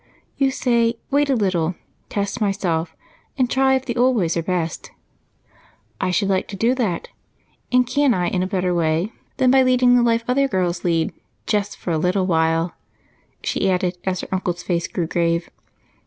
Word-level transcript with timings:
You 0.35 0.49
say, 0.49 0.95
wait 1.11 1.29
a 1.29 1.35
little, 1.35 1.75
test 2.09 2.41
myself, 2.41 2.95
and 3.37 3.47
try 3.47 3.75
if 3.75 3.85
the 3.85 3.95
old 3.95 4.15
ways 4.15 4.35
are 4.35 4.41
best. 4.41 4.89
I 6.01 6.09
should 6.09 6.27
like 6.27 6.47
to 6.47 6.55
do 6.55 6.73
that, 6.73 7.09
and 7.71 7.85
can 7.85 8.11
I 8.15 8.27
in 8.27 8.41
a 8.41 8.47
better 8.47 8.73
way 8.73 9.11
than 9.37 9.51
leading 9.51 9.95
the 9.95 10.01
life 10.01 10.23
other 10.27 10.47
girls 10.47 10.83
lead? 10.83 11.13
Just 11.45 11.77
for 11.77 11.91
a 11.91 11.99
little 11.99 12.25
while," 12.25 12.73
she 13.43 13.69
added, 13.69 13.95
as 14.03 14.21
her 14.21 14.27
uncle's 14.31 14.63
face 14.63 14.87
grew 14.87 15.05
grave. 15.05 15.51